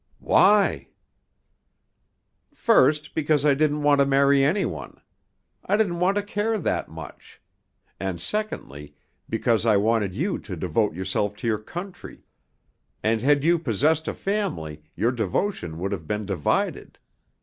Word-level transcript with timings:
"Why?" 0.17 0.87
"First, 2.55 3.13
because 3.13 3.45
I 3.45 3.53
didn't 3.53 3.83
want 3.83 3.99
to 3.99 4.05
marry 4.07 4.43
any 4.43 4.65
one; 4.65 4.99
I 5.63 5.77
didn't 5.77 5.99
want 5.99 6.15
to 6.15 6.23
care 6.23 6.57
that 6.57 6.89
much. 6.89 7.39
And, 7.99 8.19
secondly, 8.19 8.95
because 9.29 9.63
I 9.63 9.77
wanted 9.77 10.15
you 10.15 10.39
to 10.39 10.55
devote 10.55 10.95
yourself 10.95 11.35
to 11.35 11.47
your 11.47 11.59
country, 11.59 12.25
and 13.03 13.21
had 13.21 13.43
you 13.43 13.59
possessed 13.59 14.07
a 14.07 14.15
family 14.15 14.81
your 14.95 15.11
devotion 15.11 15.77
would 15.77 15.91
have 15.91 16.07
been 16.07 16.25
divided. 16.25 16.97